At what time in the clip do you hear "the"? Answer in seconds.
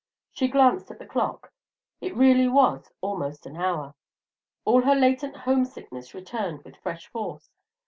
0.97-1.05